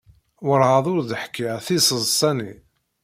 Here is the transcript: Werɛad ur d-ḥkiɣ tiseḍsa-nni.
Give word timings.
Werɛad 0.45 0.85
ur 0.93 0.99
d-ḥkiɣ 1.09 1.55
tiseḍsa-nni. 1.65 2.53